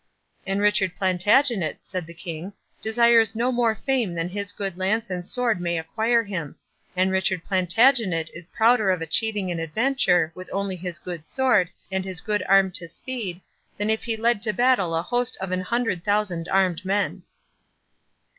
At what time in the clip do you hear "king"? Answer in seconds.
2.15-2.53